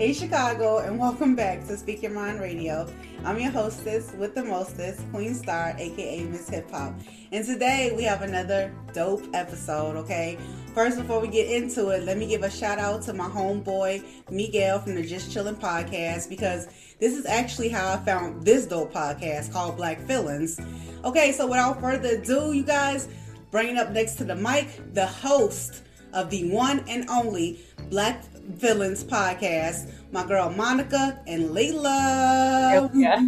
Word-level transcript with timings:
Hey 0.00 0.14
Chicago, 0.14 0.78
and 0.78 0.98
welcome 0.98 1.36
back 1.36 1.66
to 1.66 1.76
Speak 1.76 2.02
Your 2.02 2.12
Mind 2.12 2.40
Radio. 2.40 2.90
I'm 3.22 3.38
your 3.38 3.50
hostess 3.50 4.14
with 4.14 4.34
the 4.34 4.42
mostest, 4.42 5.02
Queen 5.10 5.34
Star, 5.34 5.74
aka 5.76 6.24
Miss 6.24 6.48
Hip 6.48 6.70
Hop. 6.70 6.94
And 7.32 7.44
today 7.44 7.92
we 7.94 8.04
have 8.04 8.22
another 8.22 8.74
dope 8.94 9.22
episode, 9.34 9.96
okay? 9.96 10.38
First, 10.74 10.96
before 10.96 11.20
we 11.20 11.28
get 11.28 11.50
into 11.50 11.90
it, 11.90 12.04
let 12.04 12.16
me 12.16 12.26
give 12.26 12.44
a 12.44 12.50
shout 12.50 12.78
out 12.78 13.02
to 13.02 13.12
my 13.12 13.28
homeboy 13.28 14.02
Miguel 14.30 14.80
from 14.80 14.94
the 14.94 15.06
Just 15.06 15.32
Chillin' 15.32 15.60
podcast 15.60 16.30
because 16.30 16.68
this 16.98 17.14
is 17.14 17.26
actually 17.26 17.68
how 17.68 17.92
I 17.92 17.98
found 17.98 18.42
this 18.42 18.64
dope 18.64 18.94
podcast 18.94 19.52
called 19.52 19.76
Black 19.76 20.00
Feelings. 20.06 20.58
Okay, 21.04 21.30
so 21.30 21.46
without 21.46 21.78
further 21.78 22.16
ado, 22.16 22.54
you 22.54 22.64
guys, 22.64 23.10
bringing 23.50 23.76
up 23.76 23.90
next 23.90 24.14
to 24.14 24.24
the 24.24 24.34
mic, 24.34 24.94
the 24.94 25.04
host 25.04 25.82
of 26.14 26.30
the 26.30 26.50
one 26.50 26.82
and 26.88 27.06
only 27.10 27.60
Black 27.90 28.22
Feelings 28.58 29.04
podcast. 29.04 29.92
My 30.12 30.26
girl 30.26 30.50
Monica 30.50 31.20
and 31.26 31.50
Layla. 31.50 32.90
Yeah. 32.94 33.26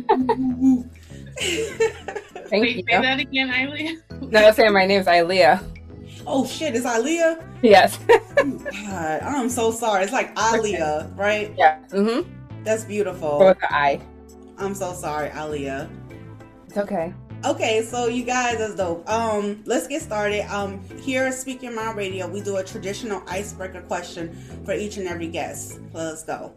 Thank 2.48 2.62
Wait, 2.64 2.76
you. 2.76 2.84
say 2.88 3.00
that 3.00 3.18
again, 3.18 3.50
Eileen. 3.50 4.02
No, 4.20 4.46
I'm 4.46 4.54
saying 4.54 4.72
my 4.72 4.86
name's 4.86 5.06
Ilea. 5.06 5.62
Oh 6.26 6.46
shit, 6.46 6.74
it's 6.74 6.86
Aaliyah? 6.86 7.42
Yes. 7.62 7.98
God, 8.06 9.22
I'm 9.22 9.48
so 9.48 9.70
sorry. 9.70 10.04
It's 10.04 10.12
like 10.12 10.34
Aaliyah, 10.36 11.16
right? 11.16 11.52
yeah. 11.56 11.80
Mm-hmm. 11.88 12.28
That's 12.64 12.84
beautiful. 12.84 13.38
With 13.38 13.58
the 13.58 13.74
I. 13.74 14.00
I'm 14.58 14.74
so 14.74 14.92
sorry, 14.92 15.30
Aaliyah. 15.30 15.88
It's 16.66 16.76
okay. 16.78 17.12
Okay, 17.44 17.82
so 17.82 18.06
you 18.06 18.22
guys, 18.24 18.58
that's 18.58 18.76
dope. 18.76 19.08
Um, 19.08 19.62
let's 19.66 19.88
get 19.88 20.00
started. 20.02 20.42
Um, 20.52 20.80
here 21.00 21.24
at 21.24 21.34
Speak 21.34 21.60
Your 21.62 21.72
Mind 21.72 21.96
Radio, 21.96 22.28
we 22.28 22.40
do 22.40 22.56
a 22.58 22.62
traditional 22.64 23.20
icebreaker 23.26 23.80
question 23.82 24.32
for 24.64 24.74
each 24.74 24.96
and 24.96 25.08
every 25.08 25.26
guest. 25.26 25.80
Let's 25.92 26.22
go. 26.22 26.52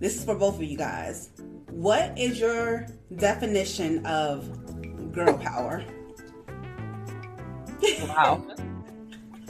This 0.00 0.16
is 0.16 0.24
for 0.24 0.34
both 0.34 0.56
of 0.56 0.64
you 0.64 0.76
guys. 0.76 1.30
What 1.70 2.18
is 2.18 2.40
your 2.40 2.86
definition 3.16 4.04
of 4.04 5.12
girl 5.12 5.36
power? 5.38 5.84
Wow. 8.02 8.42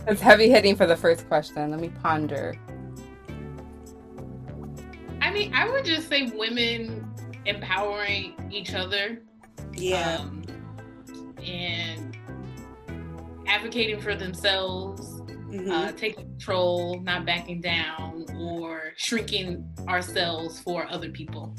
it's 0.06 0.20
heavy 0.20 0.50
hitting 0.50 0.76
for 0.76 0.86
the 0.86 0.96
first 0.96 1.26
question. 1.26 1.70
Let 1.70 1.80
me 1.80 1.88
ponder. 2.02 2.54
I 5.22 5.30
mean, 5.32 5.54
I 5.54 5.70
would 5.70 5.84
just 5.86 6.08
say 6.08 6.30
women 6.36 7.10
empowering 7.46 8.34
each 8.52 8.74
other 8.74 9.22
Yeah. 9.74 10.18
um, 10.20 10.42
and 11.44 12.16
advocating 13.46 14.00
for 14.00 14.14
themselves, 14.14 15.20
Mhm. 15.50 15.70
uh, 15.70 15.92
taking 15.92 16.24
control, 16.24 17.00
not 17.00 17.24
backing 17.26 17.60
down, 17.60 18.24
or 18.38 18.92
shrinking 18.96 19.64
ourselves 19.88 20.60
for 20.60 20.86
other 20.88 21.10
people. 21.10 21.54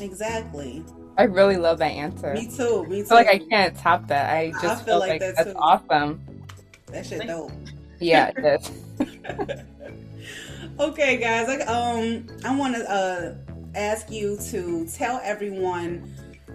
exactly. 0.00 0.82
I 1.18 1.24
really 1.24 1.56
love 1.58 1.78
that 1.78 1.90
answer. 1.92 2.32
Me 2.32 2.46
too. 2.46 2.84
Me 2.86 3.00
I 3.00 3.02
too. 3.02 3.04
feel 3.06 3.16
like 3.18 3.28
I 3.28 3.38
can't 3.38 3.76
top 3.76 4.06
that. 4.08 4.30
I 4.30 4.44
I 4.44 4.50
just 4.62 4.84
feel 4.84 4.94
feel 4.94 4.98
like 5.00 5.10
like, 5.10 5.20
that 5.20 5.36
that's 5.36 5.50
too. 5.52 5.56
awesome. 5.58 6.20
that 6.86 7.04
shit 7.04 7.26
dope. 7.26 7.52
Yeah, 8.00 8.32
it 8.34 8.60
is. 8.62 9.60
Okay, 10.78 11.18
guys. 11.18 11.46
Like, 11.48 11.68
um, 11.68 12.26
I 12.44 12.56
want 12.56 12.74
to 12.76 12.90
uh 12.90 13.34
ask 13.74 14.10
you 14.10 14.36
to 14.50 14.86
tell 14.86 15.20
everyone 15.22 16.10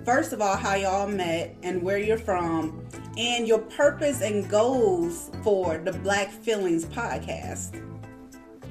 first 0.05 0.31
of 0.31 0.41
all 0.41 0.55
how 0.55 0.75
y'all 0.75 1.07
met 1.07 1.55
and 1.63 1.81
where 1.81 1.97
you're 1.97 2.17
from, 2.17 2.85
and 3.17 3.47
your 3.47 3.59
purpose 3.59 4.21
and 4.21 4.49
goals 4.49 5.31
for 5.43 5.77
the 5.77 5.91
Black 5.91 6.29
Feelings 6.29 6.85
podcast. 6.85 7.81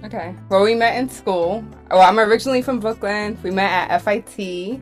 Okay. 0.04 0.34
Well, 0.50 0.62
we 0.62 0.74
met 0.74 0.96
in 0.98 1.08
school. 1.08 1.64
Well, 1.90 2.02
I'm 2.02 2.18
originally 2.18 2.60
from 2.62 2.78
Brooklyn. 2.78 3.38
We 3.42 3.50
met 3.50 3.90
at 3.90 3.98
FIT. 4.02 4.80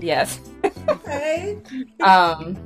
Yes. 0.00 0.40
Okay. 0.88 1.58
um, 2.00 2.56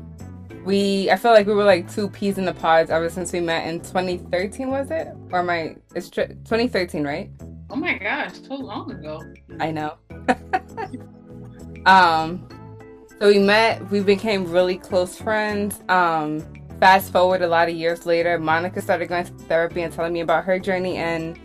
we 0.64 1.10
I 1.10 1.16
feel 1.16 1.32
like 1.32 1.46
we 1.46 1.54
were 1.54 1.64
like 1.64 1.92
two 1.92 2.08
peas 2.08 2.38
in 2.38 2.44
the 2.44 2.54
pods 2.54 2.90
ever 2.90 3.10
since 3.10 3.32
we 3.32 3.40
met 3.40 3.66
in 3.66 3.80
2013. 3.80 4.70
Was 4.70 4.90
it? 4.90 5.08
Or 5.30 5.42
my 5.42 5.76
It's 5.94 6.08
tr- 6.08 6.22
2013, 6.22 7.04
right? 7.04 7.30
Oh 7.68 7.76
my 7.76 7.98
gosh, 7.98 8.32
so 8.46 8.54
long 8.54 8.90
ago. 8.90 9.22
I 9.60 9.70
know. 9.70 9.94
um, 11.86 12.46
so 13.22 13.28
we 13.28 13.38
met. 13.38 13.88
We 13.88 14.00
became 14.00 14.50
really 14.50 14.76
close 14.76 15.16
friends. 15.16 15.80
Um, 15.88 16.44
fast 16.80 17.12
forward 17.12 17.40
a 17.42 17.46
lot 17.46 17.68
of 17.68 17.76
years 17.76 18.04
later, 18.04 18.36
Monica 18.36 18.82
started 18.82 19.06
going 19.06 19.24
to 19.26 19.32
therapy 19.44 19.82
and 19.82 19.92
telling 19.92 20.12
me 20.12 20.22
about 20.22 20.42
her 20.44 20.58
journey 20.58 20.96
and 20.96 21.38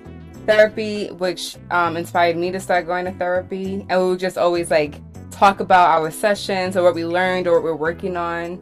therapy, 0.48 1.10
which 1.10 1.56
um, 1.70 1.96
inspired 1.96 2.36
me 2.36 2.50
to 2.50 2.60
start 2.60 2.88
going 2.88 3.06
to 3.06 3.12
therapy. 3.12 3.86
And 3.90 4.02
we 4.02 4.10
would 4.10 4.20
just 4.20 4.40
always 4.40 4.72
like 4.72 4.96
talk 5.30 5.60
about 5.60 5.90
our 5.90 6.10
sessions 6.10 6.76
or 6.76 6.82
what 6.82 6.96
we 6.96 7.06
learned 7.06 7.46
or 7.46 7.54
what 7.54 7.64
we're 7.64 7.76
working 7.76 8.18
on. 8.18 8.60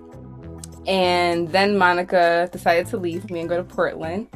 And 0.86 1.48
then 1.54 1.78
Monica 1.78 2.50
decided 2.52 2.88
to 2.88 2.98
leave 2.98 3.32
me 3.32 3.40
and 3.40 3.48
go 3.48 3.56
to 3.56 3.64
Portland. 3.64 4.28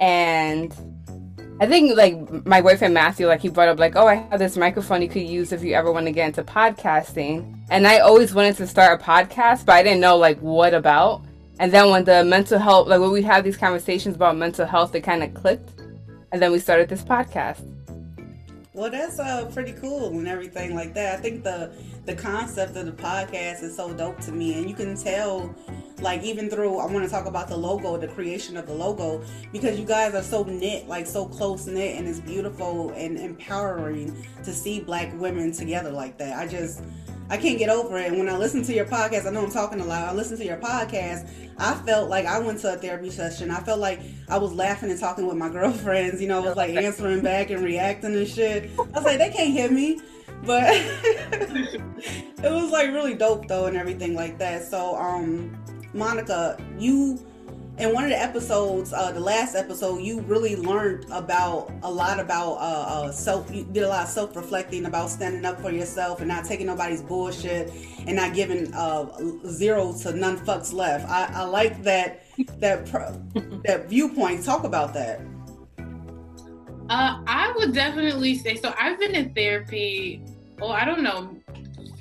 And 0.00 0.74
I 1.60 1.66
think 1.66 1.94
like 1.94 2.46
my 2.46 2.62
boyfriend 2.62 2.94
Matthew, 2.94 3.26
like 3.26 3.42
he 3.42 3.50
brought 3.50 3.68
up 3.68 3.78
like, 3.78 3.94
oh, 3.94 4.06
I 4.06 4.14
have 4.14 4.38
this 4.38 4.56
microphone 4.56 5.02
you 5.02 5.08
could 5.08 5.26
use 5.26 5.52
if 5.52 5.62
you 5.62 5.74
ever 5.74 5.92
want 5.92 6.06
to 6.06 6.12
get 6.12 6.28
into 6.28 6.42
podcasting. 6.42 7.54
And 7.68 7.86
I 7.86 7.98
always 7.98 8.34
wanted 8.34 8.56
to 8.56 8.66
start 8.66 8.98
a 8.98 9.04
podcast, 9.04 9.66
but 9.66 9.74
I 9.74 9.82
didn't 9.82 10.00
know 10.00 10.16
like 10.16 10.38
what 10.38 10.72
about. 10.72 11.22
And 11.58 11.70
then 11.70 11.90
when 11.90 12.04
the 12.04 12.24
mental 12.24 12.58
health, 12.58 12.88
like 12.88 12.98
when 12.98 13.10
we 13.10 13.20
had 13.20 13.44
these 13.44 13.58
conversations 13.58 14.16
about 14.16 14.38
mental 14.38 14.64
health, 14.64 14.94
it 14.94 15.02
kind 15.02 15.22
of 15.22 15.34
clicked. 15.34 15.68
And 16.32 16.40
then 16.40 16.50
we 16.50 16.58
started 16.60 16.88
this 16.88 17.02
podcast. 17.02 17.60
Well, 18.72 18.90
that's 18.90 19.18
uh 19.18 19.50
pretty 19.52 19.72
cool 19.72 20.08
and 20.08 20.26
everything 20.26 20.74
like 20.74 20.94
that. 20.94 21.18
I 21.18 21.20
think 21.20 21.44
the 21.44 21.74
the 22.10 22.20
concept 22.20 22.74
of 22.74 22.86
the 22.86 22.92
podcast 22.92 23.62
is 23.62 23.76
so 23.76 23.94
dope 23.94 24.18
to 24.20 24.32
me, 24.32 24.54
and 24.54 24.68
you 24.68 24.74
can 24.74 24.96
tell, 24.96 25.54
like 26.00 26.24
even 26.24 26.50
through 26.50 26.78
I 26.78 26.86
want 26.86 27.04
to 27.04 27.10
talk 27.10 27.26
about 27.26 27.46
the 27.46 27.56
logo, 27.56 27.96
the 27.96 28.08
creation 28.08 28.56
of 28.56 28.66
the 28.66 28.72
logo, 28.72 29.22
because 29.52 29.78
you 29.78 29.86
guys 29.86 30.12
are 30.14 30.22
so 30.22 30.42
knit, 30.42 30.88
like 30.88 31.06
so 31.06 31.24
close 31.24 31.68
knit, 31.68 31.96
and 31.96 32.08
it's 32.08 32.18
beautiful 32.18 32.90
and 32.96 33.16
empowering 33.16 34.26
to 34.42 34.52
see 34.52 34.80
Black 34.80 35.12
women 35.20 35.52
together 35.52 35.92
like 35.92 36.18
that. 36.18 36.36
I 36.36 36.48
just 36.48 36.82
I 37.30 37.36
can't 37.36 37.60
get 37.60 37.70
over 37.70 37.96
it. 37.96 38.08
And 38.08 38.18
when 38.18 38.28
I 38.28 38.36
listen 38.36 38.64
to 38.64 38.74
your 38.74 38.86
podcast, 38.86 39.24
I 39.24 39.30
know 39.30 39.44
I'm 39.44 39.52
talking 39.52 39.78
a 39.78 39.84
lot. 39.84 40.08
I 40.08 40.12
listen 40.12 40.36
to 40.38 40.44
your 40.44 40.56
podcast. 40.56 41.30
I 41.58 41.74
felt 41.74 42.10
like 42.10 42.26
I 42.26 42.40
went 42.40 42.58
to 42.60 42.74
a 42.74 42.76
therapy 42.76 43.10
session. 43.10 43.52
I 43.52 43.60
felt 43.60 43.78
like 43.78 44.00
I 44.28 44.36
was 44.36 44.52
laughing 44.52 44.90
and 44.90 44.98
talking 44.98 45.28
with 45.28 45.36
my 45.36 45.48
girlfriends. 45.58 46.20
You 46.20 46.26
know, 46.26 46.42
I 46.42 46.48
was 46.48 46.56
like 46.56 46.74
answering 46.74 47.20
back 47.20 47.50
and 47.50 47.62
reacting 47.62 48.16
and 48.16 48.26
shit. 48.26 48.68
I 48.76 48.82
was 48.82 49.04
like, 49.04 49.18
they 49.18 49.30
can't 49.30 49.52
hear 49.52 49.70
me, 49.70 50.00
but 50.44 50.64
it 50.72 51.80
was 52.42 52.70
like 52.70 52.88
really 52.88 53.14
dope 53.14 53.48
though 53.48 53.66
and 53.66 53.76
everything 53.76 54.14
like 54.14 54.38
that. 54.38 54.64
So, 54.64 54.96
um, 54.96 55.56
Monica, 55.92 56.62
you 56.78 57.18
in 57.80 57.94
one 57.94 58.04
of 58.04 58.10
the 58.10 58.20
episodes, 58.20 58.92
uh, 58.92 59.10
the 59.10 59.20
last 59.20 59.54
episode, 59.54 60.02
you 60.02 60.20
really 60.22 60.54
learned 60.54 61.06
about 61.10 61.72
a 61.82 61.90
lot 61.90 62.20
about 62.20 62.54
uh, 62.56 63.06
uh, 63.06 63.12
self. 63.12 63.50
You 63.50 63.64
did 63.64 63.84
a 63.84 63.88
lot 63.88 64.04
of 64.04 64.10
self 64.10 64.36
reflecting 64.36 64.84
about 64.84 65.08
standing 65.08 65.44
up 65.46 65.60
for 65.60 65.70
yourself 65.70 66.20
and 66.20 66.28
not 66.28 66.44
taking 66.44 66.66
nobody's 66.66 67.02
bullshit 67.02 67.72
and 68.06 68.16
not 68.16 68.34
giving 68.34 68.72
uh, 68.74 69.06
zero 69.46 69.94
to 70.02 70.12
none 70.12 70.36
fucks 70.38 70.74
left. 70.74 71.08
I, 71.08 71.30
I 71.32 71.44
like 71.44 71.82
that 71.84 72.22
that 72.58 72.86
that 73.64 73.86
viewpoint. 73.88 74.44
Talk 74.44 74.64
about 74.64 74.92
that. 74.94 75.20
Uh, 76.90 77.22
I 77.24 77.52
would 77.56 77.72
definitely 77.72 78.36
say 78.36 78.56
so. 78.56 78.74
I've 78.76 78.98
been 78.98 79.14
in 79.14 79.32
therapy. 79.32 80.24
Oh, 80.60 80.70
I 80.70 80.84
don't 80.84 81.04
know, 81.04 81.36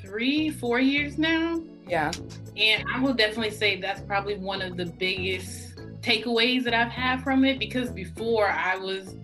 three, 0.02 0.50
four 0.50 0.80
years 0.80 1.20
now. 1.20 1.62
Yeah. 1.88 2.12
And 2.58 2.84
I 2.92 3.00
will 3.00 3.14
definitely 3.14 3.52
say 3.52 3.80
that's 3.80 4.02
probably 4.02 4.36
one 4.38 4.64
of 4.64 4.78
the 4.78 4.88
biggest 4.88 5.76
takeaways 6.02 6.64
that 6.64 6.74
I've 6.74 6.92
had 6.92 7.24
from 7.24 7.46
it 7.46 7.60
because 7.60 7.92
before 7.92 8.50
I 8.50 8.78
was, 8.78 9.16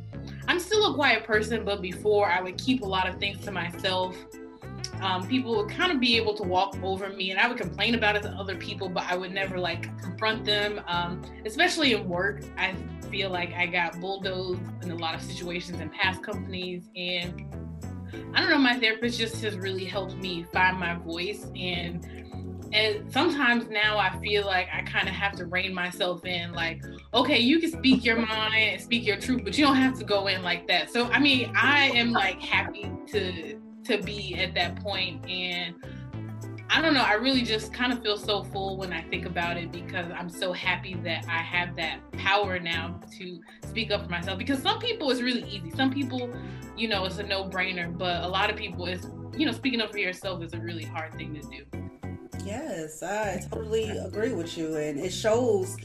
I'm 0.48 0.60
still 0.60 0.92
a 0.92 0.94
quiet 0.94 1.24
person, 1.24 1.66
but 1.66 1.82
before 1.82 2.28
I 2.28 2.42
would 2.42 2.60
keep 2.60 2.84
a 2.84 2.86
lot 2.86 3.10
of 3.10 3.18
things 3.18 3.44
to 3.46 3.52
myself. 3.52 4.16
Um, 5.02 5.28
people 5.28 5.56
would 5.58 5.70
kind 5.70 5.92
of 5.92 6.00
be 6.00 6.18
able 6.18 6.34
to 6.36 6.44
walk 6.44 6.78
over 6.84 7.10
me 7.10 7.32
and 7.32 7.40
I 7.40 7.48
would 7.48 7.58
complain 7.58 7.96
about 7.96 8.16
it 8.16 8.24
to 8.24 8.30
other 8.30 8.56
people, 8.56 8.90
but 8.90 9.04
I 9.04 9.16
would 9.16 9.32
never 9.32 9.60
like 9.60 9.84
confront 10.02 10.46
them. 10.46 10.82
Um, 10.88 11.22
especially 11.46 11.94
in 11.94 12.08
work, 12.08 12.44
I 12.58 12.76
feel 13.10 13.30
like 13.30 13.54
I 13.54 13.66
got 13.66 14.00
bulldozed 14.00 14.62
in 14.84 14.92
a 14.92 14.96
lot 14.96 15.16
of 15.16 15.22
situations 15.22 15.80
in 15.80 15.90
past 15.90 16.24
companies. 16.24 16.90
And 16.96 17.46
I 18.34 18.42
don't 18.42 18.50
know, 18.50 18.58
my 18.58 18.80
therapist 18.80 19.20
just 19.20 19.42
has 19.44 19.56
really 19.58 19.86
helped 19.86 20.16
me 20.16 20.46
find 20.52 20.80
my 20.80 20.96
voice 20.96 21.48
and 21.56 22.06
and 22.74 23.12
sometimes 23.12 23.70
now 23.70 23.98
I 23.98 24.20
feel 24.20 24.46
like 24.46 24.68
I 24.74 24.82
kind 24.82 25.08
of 25.08 25.16
have 25.16 25.34
to 25.38 25.46
rein 25.46 25.74
myself 25.74 26.26
in, 26.26 26.52
like, 26.52 26.84
okay, 27.14 27.40
you 27.40 27.60
can 27.60 27.72
speak 27.72 28.04
your 28.04 28.18
mind 28.18 28.54
and 28.54 28.82
speak 28.82 29.06
your 29.06 29.16
truth, 29.16 29.42
but 29.46 29.58
you 29.58 29.66
don't 29.66 29.78
have 29.78 29.98
to 30.00 30.04
go 30.04 30.28
in 30.28 30.44
like 30.44 30.68
that. 30.68 30.92
So 30.92 31.06
I 31.06 31.20
mean, 31.20 31.54
I 31.56 31.92
am 31.92 32.12
like 32.12 32.42
happy 32.42 32.92
to 33.08 33.62
to 33.86 34.02
be 34.02 34.36
at 34.36 34.54
that 34.56 34.76
point 34.82 35.28
and 35.30 35.76
I 36.68 36.82
don't 36.82 36.94
know, 36.96 37.04
I 37.04 37.14
really 37.14 37.44
just 37.44 37.72
kind 37.72 37.94
of 37.94 38.02
feel 38.02 38.18
so 38.18 38.44
full 38.44 38.76
when 38.76 38.92
I 38.92 39.02
think 39.04 39.26
about 39.26 39.56
it 39.56 39.72
because 39.72 40.08
I'm 40.12 40.30
so 40.30 40.52
happy 40.52 40.96
that 41.04 41.26
I 41.30 41.38
have 41.38 41.76
that 41.76 42.00
power 42.14 42.60
now 42.60 43.00
to 43.18 43.40
speak 43.68 43.92
up 43.92 44.04
for 44.04 44.10
myself. 44.10 44.40
Because 44.40 44.62
some 44.64 44.80
people 44.80 45.12
it's 45.12 45.22
really 45.22 45.48
easy. 45.48 45.72
Some 45.72 45.92
people, 45.92 46.30
you 46.76 46.88
know, 46.88 47.06
it's 47.06 47.20
a 47.20 47.24
no-brainer, 47.24 47.96
but 47.96 48.24
a 48.24 48.28
lot 48.28 48.50
of 48.50 48.58
people 48.58 48.88
it's 48.88 49.08
you 49.38 49.46
know, 49.46 49.52
speaking 49.52 49.82
up 49.82 49.92
for 49.92 49.98
yourself 49.98 50.42
is 50.42 50.54
a 50.54 50.60
really 50.60 50.84
hard 50.84 51.14
thing 51.16 51.34
to 51.34 51.42
do. 51.42 51.66
Yes, 52.46 53.04
I 53.04 53.44
totally 53.50 53.90
agree 53.90 54.34
with 54.34 54.58
you, 54.58 54.76
and 54.76 55.00
it 55.00 55.12
shows 55.12 55.78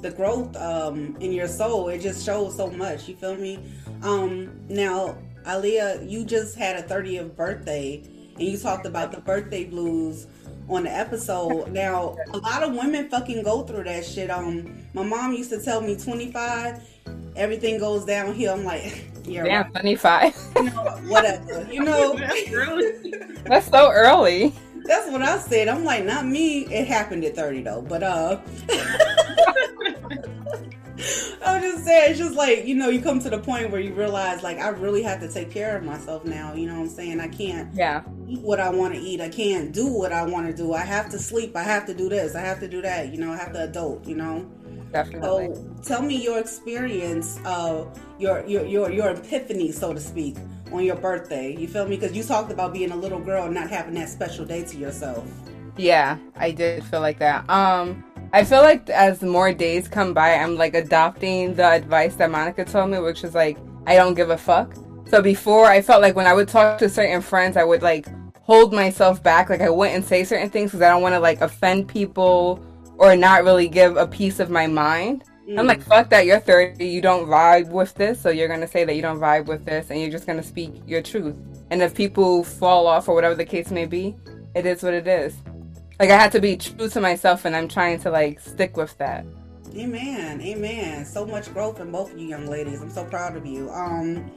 the 0.00 0.10
growth 0.10 0.56
um, 0.56 1.16
in 1.20 1.32
your 1.32 1.48
soul. 1.48 1.88
It 1.88 2.00
just 2.00 2.24
shows 2.24 2.56
so 2.56 2.70
much. 2.70 3.08
You 3.08 3.16
feel 3.16 3.36
me? 3.36 3.72
Um, 4.02 4.50
now, 4.68 5.16
Aaliyah, 5.48 6.08
you 6.08 6.26
just 6.26 6.56
had 6.56 6.76
a 6.76 6.82
30th 6.82 7.34
birthday, 7.34 8.02
and 8.34 8.42
you 8.42 8.58
talked 8.58 8.84
about 8.84 9.12
the 9.12 9.20
birthday 9.20 9.64
blues 9.64 10.26
on 10.68 10.84
the 10.84 10.90
episode. 10.90 11.72
Now, 11.72 12.18
a 12.34 12.36
lot 12.36 12.62
of 12.62 12.74
women 12.74 13.08
fucking 13.08 13.42
go 13.44 13.62
through 13.62 13.84
that 13.84 14.04
shit. 14.04 14.30
Um, 14.30 14.86
my 14.92 15.02
mom 15.02 15.32
used 15.32 15.48
to 15.50 15.60
tell 15.60 15.80
me 15.80 15.96
25, 15.96 16.82
everything 17.34 17.78
goes 17.78 18.04
downhill. 18.04 18.54
I'm 18.54 18.64
like, 18.64 19.10
yeah, 19.24 19.44
Damn, 19.44 19.62
right. 19.72 19.80
25. 19.80 20.34
You 20.56 20.62
know, 20.64 20.72
whatever. 21.06 21.66
You 21.72 21.82
know, 21.82 22.14
That's 23.44 23.68
so 23.68 23.90
early. 23.90 24.52
That's 24.84 25.10
what 25.10 25.22
I 25.22 25.38
said. 25.38 25.68
I'm 25.68 25.82
like, 25.82 26.04
not 26.04 26.26
me. 26.26 26.66
It 26.66 26.86
happened 26.86 27.24
at 27.24 27.36
30 27.36 27.62
though, 27.62 27.82
but 27.82 28.02
uh 28.02 28.38
I'm 31.44 31.62
just 31.62 31.84
saying, 31.84 32.10
it's 32.10 32.18
just 32.18 32.34
like, 32.34 32.66
you 32.66 32.74
know, 32.74 32.88
you 32.88 33.00
come 33.00 33.20
to 33.20 33.30
the 33.30 33.38
point 33.38 33.70
where 33.70 33.80
you 33.80 33.94
realize 33.94 34.42
like 34.42 34.58
I 34.58 34.68
really 34.68 35.02
have 35.02 35.20
to 35.20 35.28
take 35.28 35.50
care 35.50 35.76
of 35.76 35.84
myself 35.84 36.24
now, 36.24 36.54
you 36.54 36.66
know 36.66 36.74
what 36.74 36.82
I'm 36.82 36.88
saying? 36.88 37.20
I 37.20 37.28
can't 37.28 37.72
Yeah. 37.74 38.02
eat 38.26 38.40
what 38.40 38.60
I 38.60 38.70
want 38.70 38.94
to 38.94 39.00
eat. 39.00 39.20
I 39.20 39.28
can't 39.28 39.72
do 39.72 39.86
what 39.86 40.12
I 40.12 40.24
want 40.24 40.46
to 40.48 40.52
do. 40.52 40.72
I 40.72 40.80
have 40.80 41.08
to 41.10 41.18
sleep. 41.18 41.56
I 41.56 41.62
have 41.62 41.86
to 41.86 41.94
do 41.94 42.08
this. 42.08 42.34
I 42.34 42.40
have 42.40 42.60
to 42.60 42.68
do 42.68 42.82
that. 42.82 43.12
You 43.12 43.18
know, 43.18 43.32
I 43.32 43.36
have 43.36 43.52
to 43.52 43.64
adult, 43.64 44.06
you 44.06 44.16
know? 44.16 44.46
Definitely. 44.92 45.54
So 45.54 45.76
tell 45.82 46.02
me 46.02 46.16
your 46.22 46.38
experience, 46.38 47.38
uh, 47.44 47.84
your 48.18 48.44
your 48.46 48.64
your 48.64 48.90
your 48.90 49.10
epiphany, 49.10 49.70
so 49.70 49.92
to 49.92 50.00
speak, 50.00 50.36
on 50.72 50.82
your 50.82 50.96
birthday. 50.96 51.54
You 51.54 51.68
feel 51.68 51.86
me? 51.86 51.96
Because 51.96 52.16
you 52.16 52.22
talked 52.22 52.50
about 52.50 52.72
being 52.72 52.90
a 52.90 52.96
little 52.96 53.20
girl 53.20 53.44
and 53.44 53.54
not 53.54 53.68
having 53.68 53.94
that 53.94 54.08
special 54.08 54.46
day 54.46 54.64
to 54.64 54.76
yourself. 54.78 55.28
Yeah, 55.76 56.16
I 56.36 56.50
did 56.50 56.82
feel 56.84 57.00
like 57.00 57.18
that. 57.18 57.48
Um, 57.50 58.02
I 58.32 58.44
feel 58.44 58.60
like 58.60 58.90
as 58.90 59.22
more 59.22 59.52
days 59.52 59.88
come 59.88 60.12
by, 60.12 60.34
I'm 60.34 60.56
like 60.56 60.74
adopting 60.74 61.54
the 61.54 61.66
advice 61.66 62.14
that 62.16 62.30
Monica 62.30 62.64
told 62.64 62.90
me, 62.90 62.98
which 62.98 63.24
is 63.24 63.34
like, 63.34 63.56
I 63.86 63.96
don't 63.96 64.14
give 64.14 64.30
a 64.30 64.38
fuck. 64.38 64.74
So 65.08 65.22
before, 65.22 65.66
I 65.66 65.80
felt 65.80 66.02
like 66.02 66.14
when 66.14 66.26
I 66.26 66.34
would 66.34 66.48
talk 66.48 66.78
to 66.78 66.88
certain 66.90 67.22
friends, 67.22 67.56
I 67.56 67.64
would 67.64 67.82
like 67.82 68.06
hold 68.42 68.72
myself 68.72 69.22
back. 69.22 69.48
Like 69.48 69.62
I 69.62 69.70
wouldn't 69.70 70.04
say 70.04 70.24
certain 70.24 70.50
things 70.50 70.70
because 70.70 70.82
I 70.82 70.90
don't 70.90 71.02
want 71.02 71.14
to 71.14 71.20
like 71.20 71.40
offend 71.40 71.88
people 71.88 72.62
or 72.98 73.16
not 73.16 73.44
really 73.44 73.68
give 73.68 73.96
a 73.96 74.06
piece 74.06 74.40
of 74.40 74.50
my 74.50 74.66
mind. 74.66 75.24
I'm 75.56 75.66
like, 75.66 75.80
mm. 75.80 75.84
fuck 75.84 76.10
that, 76.10 76.26
you're 76.26 76.40
30, 76.40 76.84
you 76.84 77.00
don't 77.00 77.26
vibe 77.26 77.70
with 77.70 77.94
this, 77.94 78.20
so 78.20 78.28
you're 78.28 78.48
gonna 78.48 78.68
say 78.68 78.84
that 78.84 78.94
you 78.94 79.00
don't 79.00 79.18
vibe 79.18 79.46
with 79.46 79.64
this, 79.64 79.88
and 79.88 79.98
you're 79.98 80.10
just 80.10 80.26
gonna 80.26 80.42
speak 80.42 80.82
your 80.86 81.00
truth. 81.00 81.34
And 81.70 81.80
if 81.80 81.94
people 81.94 82.44
fall 82.44 82.86
off 82.86 83.08
or 83.08 83.14
whatever 83.14 83.34
the 83.34 83.46
case 83.46 83.70
may 83.70 83.86
be, 83.86 84.14
it 84.54 84.66
is 84.66 84.82
what 84.82 84.92
it 84.92 85.06
is. 85.06 85.36
Like, 85.98 86.10
I 86.10 86.16
had 86.16 86.32
to 86.32 86.40
be 86.40 86.56
true 86.56 86.88
to 86.88 87.00
myself, 87.00 87.44
and 87.44 87.56
I'm 87.56 87.68
trying 87.68 87.98
to, 88.00 88.10
like, 88.10 88.40
stick 88.40 88.76
with 88.76 88.96
that. 88.98 89.24
Amen. 89.76 90.40
Amen. 90.40 91.04
So 91.04 91.26
much 91.26 91.52
growth 91.52 91.80
in 91.80 91.90
both 91.90 92.12
of 92.12 92.18
you 92.18 92.28
young 92.28 92.46
ladies. 92.46 92.80
I'm 92.80 92.90
so 92.90 93.04
proud 93.04 93.36
of 93.36 93.46
you. 93.46 93.70
Um 93.70 94.30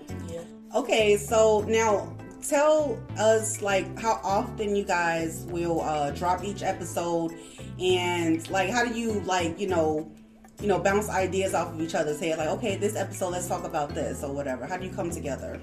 okay, 0.76 1.18
so 1.18 1.62
now 1.68 2.16
tell 2.48 3.02
us 3.18 3.62
like 3.62 3.98
how 4.00 4.20
often 4.24 4.76
you 4.76 4.84
guys 4.84 5.46
will 5.50 5.82
uh 5.82 6.12
drop 6.12 6.44
each 6.44 6.64
episode 6.64 7.34
and 7.80 8.48
like 8.50 8.70
how 8.70 8.84
do 8.84 8.94
you 8.94 9.22
like, 9.22 9.60
you 9.60 9.68
know, 9.68 10.12
you 10.60 10.68
know, 10.68 10.80
bounce 10.80 11.10
ideas 11.10 11.54
off 11.54 11.74
of 11.74 11.82
each 11.82 11.96
other's 11.96 12.20
head 12.20 12.38
like, 12.38 12.50
okay, 12.50 12.76
this 12.76 12.96
episode 12.96 13.30
let's 13.30 13.48
talk 13.48 13.64
about 13.64 13.96
this 13.96 14.24
or 14.24 14.34
whatever. 14.34 14.66
How 14.66 14.78
do 14.78 14.86
you 14.86 14.92
come 14.92 15.10
together? 15.10 15.62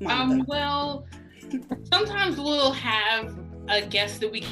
Monica. 0.00 0.10
Um, 0.10 0.44
well, 0.48 1.06
sometimes 1.92 2.36
we'll 2.36 2.72
have 2.72 3.36
a 3.68 3.82
guest 3.82 4.20
that 4.20 4.30
we 4.30 4.44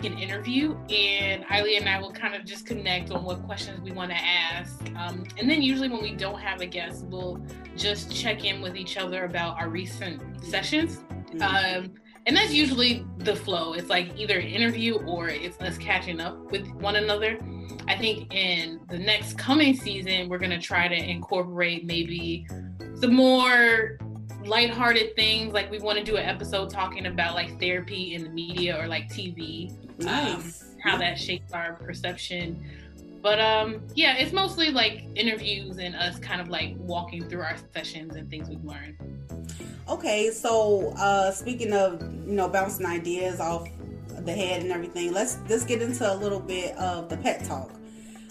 can 0.00 0.18
interview, 0.18 0.76
and 0.90 1.44
Eileen 1.50 1.82
and 1.82 1.88
I 1.88 2.00
will 2.00 2.12
kind 2.12 2.34
of 2.34 2.44
just 2.44 2.66
connect 2.66 3.12
on 3.12 3.24
what 3.24 3.42
questions 3.44 3.80
we 3.80 3.92
want 3.92 4.10
to 4.10 4.16
ask. 4.16 4.82
Um, 4.96 5.24
and 5.38 5.48
then 5.48 5.62
usually 5.62 5.88
when 5.88 6.02
we 6.02 6.14
don't 6.14 6.40
have 6.40 6.60
a 6.60 6.66
guest, 6.66 7.04
we'll 7.06 7.40
just 7.76 8.14
check 8.14 8.44
in 8.44 8.60
with 8.60 8.76
each 8.76 8.96
other 8.96 9.24
about 9.24 9.60
our 9.60 9.68
recent 9.68 10.44
sessions. 10.44 11.04
Um, 11.40 11.92
and 12.26 12.36
that's 12.36 12.52
usually 12.52 13.06
the 13.18 13.34
flow. 13.34 13.72
It's 13.72 13.88
like 13.88 14.18
either 14.18 14.38
an 14.38 14.46
interview 14.46 14.96
or 15.06 15.28
it's 15.28 15.60
us 15.60 15.78
catching 15.78 16.20
up 16.20 16.50
with 16.50 16.66
one 16.74 16.96
another. 16.96 17.38
I 17.88 17.96
think 17.96 18.32
in 18.34 18.80
the 18.88 18.98
next 18.98 19.38
coming 19.38 19.74
season, 19.74 20.28
we're 20.28 20.38
gonna 20.38 20.60
try 20.60 20.88
to 20.88 20.94
incorporate 20.94 21.84
maybe 21.84 22.46
some 23.00 23.14
more 23.14 23.98
lighthearted 24.46 25.14
things. 25.16 25.52
Like 25.52 25.70
we 25.70 25.78
want 25.78 25.98
to 25.98 26.04
do 26.04 26.16
an 26.16 26.24
episode 26.24 26.70
talking 26.70 27.06
about 27.06 27.34
like 27.34 27.58
therapy 27.60 28.14
in 28.14 28.24
the 28.24 28.30
media 28.30 28.80
or 28.80 28.86
like 28.86 29.08
TV, 29.08 29.72
nice. 29.98 30.62
um, 30.62 30.78
how 30.82 30.96
that 30.98 31.18
shapes 31.18 31.52
our 31.52 31.74
perception. 31.74 32.64
But 33.22 33.40
um, 33.40 33.82
yeah, 33.94 34.16
it's 34.16 34.32
mostly 34.32 34.70
like 34.70 35.04
interviews 35.14 35.78
and 35.78 35.94
us 35.94 36.18
kind 36.18 36.40
of 36.40 36.48
like 36.48 36.74
walking 36.78 37.28
through 37.28 37.42
our 37.42 37.56
sessions 37.72 38.16
and 38.16 38.28
things 38.28 38.48
we've 38.48 38.64
learned. 38.64 38.96
Okay, 39.88 40.30
so 40.30 40.92
uh 40.96 41.30
speaking 41.30 41.72
of 41.72 42.00
you 42.02 42.34
know 42.34 42.48
bouncing 42.48 42.86
ideas 42.86 43.40
off 43.40 43.68
the 44.24 44.32
head 44.32 44.62
and 44.62 44.72
everything, 44.72 45.12
let's 45.12 45.38
let's 45.48 45.64
get 45.64 45.82
into 45.82 46.10
a 46.10 46.14
little 46.14 46.40
bit 46.40 46.76
of 46.76 47.08
the 47.08 47.16
pet 47.16 47.44
talk. 47.44 47.70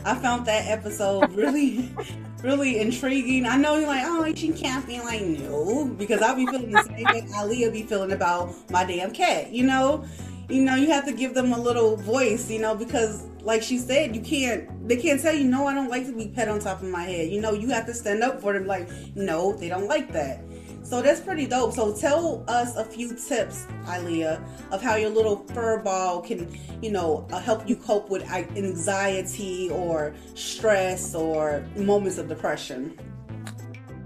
I 0.04 0.16
found 0.16 0.46
that 0.48 0.68
episode 0.68 1.32
really, 1.34 1.90
really 2.44 2.80
intriguing. 2.80 3.46
I 3.46 3.58
know 3.58 3.78
you're 3.78 3.88
like, 3.88 4.04
oh, 4.06 4.34
she 4.34 4.52
can't 4.52 4.86
be 4.88 5.00
like, 5.00 5.22
no, 5.22 5.86
because 5.98 6.22
I'll 6.22 6.36
be 6.36 6.46
feeling 6.48 6.72
the 6.72 6.84
same 6.84 7.06
way 7.06 7.22
Aaliyah 7.22 7.72
be 7.72 7.84
feeling 7.84 8.12
about 8.12 8.54
my 8.72 8.84
damn 8.84 9.12
cat. 9.12 9.52
You 9.52 9.66
know, 9.66 10.06
you 10.50 10.64
know, 10.64 10.76
you 10.76 10.88
have 10.88 11.06
to 11.06 11.12
give 11.12 11.34
them 11.34 11.54
a 11.54 11.60
little 11.60 11.98
voice. 11.98 12.50
You 12.50 12.60
know, 12.60 12.76
because 12.76 13.28
like 13.42 13.62
she 13.62 13.78
said, 13.78 14.16
you 14.16 14.22
can't. 14.22 14.88
They 14.88 14.98
can't 14.98 15.22
tell 15.22 15.36
you, 15.36 15.46
no, 15.46 15.68
I 15.68 15.74
don't 15.74 15.90
like 15.90 16.06
to 16.08 16.14
be 16.14 16.28
pet 16.28 16.50
on 16.50 16.60
top 16.60 16.82
of 16.82 16.90
my 16.90 17.04
head. 17.04 17.30
You 17.30 17.40
know, 17.40 17.54
you 17.54 17.70
have 17.70 17.86
to 17.86 17.94
stand 17.94 18.24
up 18.24 18.42
for 18.42 18.54
them. 18.54 18.66
Like, 18.66 18.90
no, 19.16 19.54
they 19.54 19.70
don't 19.70 19.88
like 19.88 20.12
that. 20.14 20.44
So 20.92 21.02
that's 21.02 21.22
pretty 21.22 21.46
dope. 21.46 21.72
So 21.72 21.96
tell 21.96 22.44
us 22.50 22.76
a 22.76 22.84
few 22.84 23.16
tips, 23.16 23.66
Ilea, 23.86 24.44
of 24.72 24.82
how 24.82 24.96
your 24.96 25.10
little 25.10 25.38
fur 25.54 25.78
ball 25.78 26.22
can, 26.22 26.54
you 26.82 26.92
know, 26.92 27.26
uh, 27.32 27.40
help 27.40 27.66
you 27.70 27.78
cope 27.78 28.10
with 28.10 28.30
anxiety 28.30 29.70
or 29.70 30.14
stress 30.36 31.16
or 31.16 31.66
moments 31.78 32.18
of 32.18 32.28
depression. 32.28 33.00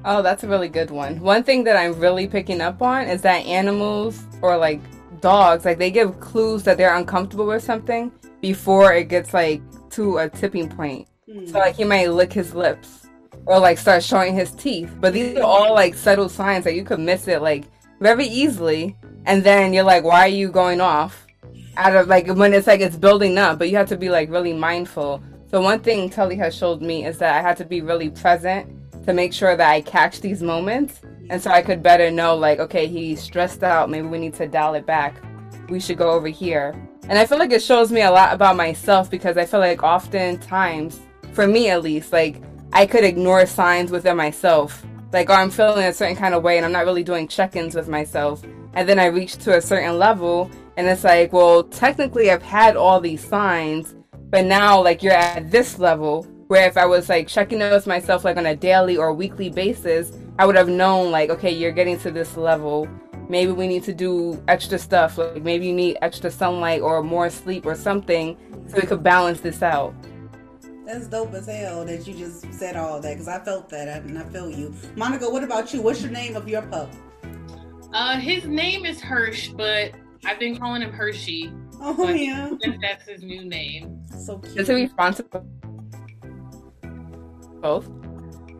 Oh, 0.05 0.21
that's 0.21 0.43
a 0.43 0.47
really 0.47 0.69
good 0.69 0.91
one. 0.91 1.19
One 1.21 1.41
thing 1.41 1.63
that 1.63 1.75
I'm 1.75 1.99
really 1.99 2.27
picking 2.27 2.61
up 2.61 2.83
on 2.83 3.07
is 3.07 3.23
that 3.23 3.43
animals 3.47 4.21
or 4.43 4.55
like 4.55 4.79
dogs, 5.21 5.65
like 5.65 5.79
they 5.79 5.89
give 5.89 6.19
clues 6.19 6.61
that 6.65 6.77
they're 6.77 6.95
uncomfortable 6.95 7.47
with 7.47 7.63
something 7.63 8.11
before 8.41 8.93
it 8.93 9.05
gets 9.05 9.33
like 9.33 9.63
to 9.89 10.19
a 10.19 10.29
tipping 10.29 10.69
point. 10.69 11.07
So 11.47 11.57
like 11.57 11.75
he 11.75 11.83
might 11.83 12.11
lick 12.11 12.31
his 12.31 12.53
lips 12.53 13.04
or 13.45 13.59
like 13.59 13.77
start 13.77 14.03
showing 14.03 14.33
his 14.33 14.51
teeth. 14.51 14.93
But 14.99 15.13
these 15.13 15.37
are 15.37 15.43
all 15.43 15.73
like 15.73 15.95
subtle 15.95 16.29
signs 16.29 16.63
that 16.63 16.75
you 16.75 16.83
could 16.83 16.99
miss 16.99 17.27
it 17.27 17.41
like 17.41 17.65
very 17.99 18.25
easily. 18.25 18.95
And 19.25 19.43
then 19.43 19.73
you're 19.73 19.83
like, 19.83 20.03
why 20.03 20.21
are 20.21 20.27
you 20.27 20.51
going 20.51 20.81
off? 20.81 21.25
out 21.77 21.95
of 21.95 22.07
like 22.07 22.27
when 22.27 22.53
it's 22.53 22.67
like 22.67 22.81
it's 22.81 22.95
building 22.95 23.37
up, 23.37 23.59
but 23.59 23.69
you 23.69 23.77
have 23.77 23.89
to 23.89 23.97
be 23.97 24.09
like 24.09 24.29
really 24.29 24.53
mindful. 24.53 25.21
So 25.49 25.61
one 25.61 25.79
thing 25.79 26.09
Tully 26.09 26.35
has 26.37 26.55
showed 26.55 26.81
me 26.81 27.05
is 27.05 27.17
that 27.19 27.35
I 27.35 27.41
had 27.41 27.57
to 27.57 27.65
be 27.65 27.81
really 27.81 28.09
present 28.09 28.71
to 29.05 29.13
make 29.13 29.33
sure 29.33 29.55
that 29.55 29.69
I 29.69 29.81
catch 29.81 30.21
these 30.21 30.41
moments, 30.41 31.01
and 31.29 31.41
so 31.41 31.51
I 31.51 31.61
could 31.61 31.83
better 31.83 32.09
know 32.09 32.35
like, 32.35 32.59
okay, 32.59 32.87
he's 32.87 33.21
stressed 33.21 33.63
out. 33.63 33.89
Maybe 33.89 34.07
we 34.07 34.17
need 34.17 34.33
to 34.35 34.47
dial 34.47 34.73
it 34.73 34.85
back. 34.85 35.21
We 35.69 35.79
should 35.79 35.97
go 35.97 36.11
over 36.11 36.27
here. 36.27 36.73
And 37.07 37.19
I 37.19 37.25
feel 37.25 37.37
like 37.37 37.51
it 37.51 37.61
shows 37.61 37.91
me 37.91 38.01
a 38.01 38.11
lot 38.11 38.33
about 38.33 38.55
myself 38.55 39.11
because 39.11 39.37
I 39.37 39.45
feel 39.45 39.59
like 39.59 39.83
oftentimes, 39.83 40.99
for 41.33 41.45
me 41.45 41.69
at 41.69 41.83
least, 41.83 42.11
like 42.11 42.41
I 42.75 42.85
could 42.85 43.05
ignore 43.05 43.45
signs 43.45 43.89
within 43.89 44.17
myself. 44.17 44.85
Like, 45.13 45.29
oh, 45.29 45.33
I'm 45.33 45.49
feeling 45.49 45.85
a 45.85 45.93
certain 45.93 46.17
kind 46.17 46.35
of 46.35 46.43
way 46.43 46.57
and 46.57 46.65
I'm 46.65 46.73
not 46.73 46.83
really 46.83 47.05
doing 47.05 47.25
check 47.25 47.55
ins 47.55 47.73
with 47.73 47.87
myself. 47.87 48.43
And 48.73 48.87
then 48.89 48.99
I 48.99 49.05
reach 49.05 49.37
to 49.45 49.55
a 49.55 49.61
certain 49.61 49.97
level 49.97 50.51
and 50.75 50.85
it's 50.85 51.05
like, 51.05 51.31
well, 51.31 51.63
technically 51.63 52.29
I've 52.29 52.43
had 52.43 52.75
all 52.75 52.99
these 52.99 53.25
signs, 53.25 53.95
but 54.29 54.43
now 54.43 54.83
like 54.83 55.01
you're 55.01 55.13
at 55.13 55.49
this 55.49 55.79
level 55.79 56.23
where 56.47 56.67
if 56.67 56.75
I 56.75 56.85
was 56.85 57.07
like 57.07 57.29
checking 57.29 57.61
in 57.61 57.71
with 57.71 57.87
myself 57.87 58.25
like 58.25 58.35
on 58.35 58.45
a 58.45 58.57
daily 58.57 58.97
or 58.97 59.13
weekly 59.13 59.49
basis, 59.49 60.11
I 60.37 60.45
would 60.45 60.57
have 60.57 60.67
known 60.67 61.11
like, 61.11 61.29
okay, 61.29 61.51
you're 61.51 61.71
getting 61.71 61.97
to 61.99 62.11
this 62.11 62.35
level. 62.35 62.89
Maybe 63.29 63.53
we 63.53 63.69
need 63.69 63.83
to 63.83 63.93
do 63.93 64.43
extra 64.49 64.77
stuff. 64.77 65.17
Like 65.17 65.43
maybe 65.43 65.67
you 65.67 65.73
need 65.73 65.97
extra 66.01 66.29
sunlight 66.29 66.81
or 66.81 67.01
more 67.01 67.29
sleep 67.29 67.65
or 67.65 67.73
something 67.73 68.35
so 68.67 68.75
we 68.75 68.85
could 68.85 69.01
balance 69.01 69.39
this 69.39 69.63
out. 69.63 69.95
That's 70.85 71.07
dope 71.07 71.33
as 71.33 71.47
hell 71.47 71.83
that 71.85 72.05
you 72.05 72.13
just 72.13 72.53
said 72.53 72.75
all 72.75 73.01
that 73.01 73.13
because 73.13 73.27
I 73.27 73.39
felt 73.39 73.69
that 73.69 74.03
and 74.03 74.17
I 74.17 74.23
feel 74.25 74.51
you. 74.51 74.73
Monica, 74.95 75.27
what 75.29 75.43
about 75.43 75.73
you? 75.73 75.81
What's 75.81 76.01
your 76.01 76.11
name 76.11 76.35
of 76.35 76.47
your 76.47 76.61
pup? 76.61 76.93
Uh, 77.91 78.19
his 78.19 78.45
name 78.45 78.85
is 78.85 79.01
Hirsch, 79.01 79.49
but 79.49 79.93
I've 80.25 80.39
been 80.39 80.57
calling 80.57 80.81
him 80.81 80.91
Hershey. 80.91 81.51
Oh 81.81 82.09
yeah, 82.09 82.51
that's 82.81 83.07
his 83.07 83.23
new 83.23 83.45
name. 83.45 84.03
So 84.17 84.37
cute. 84.39 84.57
Is 84.57 84.67
he 84.67 84.73
responsible? 84.75 85.45
Both. 87.61 87.89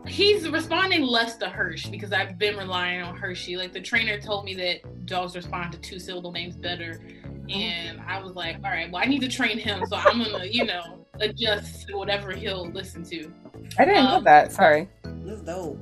He's 0.06 0.48
responding 0.48 1.02
less 1.02 1.36
to 1.38 1.48
Hirsch 1.48 1.86
because 1.86 2.12
I've 2.12 2.38
been 2.38 2.56
relying 2.56 3.02
on 3.02 3.16
Hershey. 3.16 3.56
Like 3.56 3.72
the 3.72 3.80
trainer 3.80 4.20
told 4.20 4.44
me 4.44 4.54
that 4.54 5.06
dogs 5.06 5.36
respond 5.36 5.72
to 5.72 5.78
two 5.78 5.98
syllable 5.98 6.32
names 6.32 6.56
better. 6.56 7.00
And 7.48 8.00
I 8.00 8.22
was 8.22 8.34
like, 8.34 8.56
all 8.64 8.70
right, 8.70 8.90
well, 8.90 9.02
I 9.02 9.06
need 9.06 9.20
to 9.20 9.28
train 9.28 9.58
him. 9.58 9.84
So 9.86 9.96
I'm 9.96 10.18
going 10.18 10.40
to, 10.40 10.52
you 10.52 10.64
know, 10.64 11.05
adjust 11.20 11.88
to 11.88 11.96
whatever 11.96 12.32
he'll 12.32 12.68
listen 12.70 13.02
to. 13.04 13.32
I 13.78 13.84
didn't 13.84 14.04
know 14.04 14.16
Um, 14.16 14.24
that. 14.24 14.52
Sorry. 14.52 14.88
That's 15.04 15.40
dope. 15.42 15.78